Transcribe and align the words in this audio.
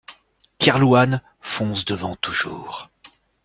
Kerlouan, 0.57 1.21
fonce 1.41 1.85
devant 1.85 2.15
toujours. 2.15 2.89